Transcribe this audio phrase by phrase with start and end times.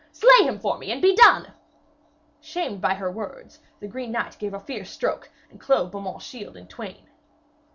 [0.11, 1.53] Slay him for me and be done!'
[2.39, 6.57] Shamed by her words the green knight gave a fierce stroke and clove Beaumains' shield
[6.57, 7.07] in twain.